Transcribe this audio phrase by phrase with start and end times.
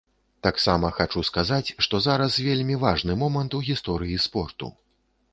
[0.45, 4.71] Таксама хачу сказаць, што зараз вельмі важны момант у гісторыі спорту.